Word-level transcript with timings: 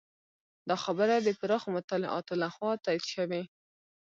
دا 0.69 0.75
خبره 0.83 1.15
د 1.19 1.29
پراخو 1.39 1.69
مطالعاتو 1.77 2.33
لخوا 2.43 2.71
تایید 2.85 3.05
شوې. 3.13 3.41